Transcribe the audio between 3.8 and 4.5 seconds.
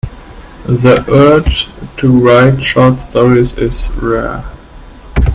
rare.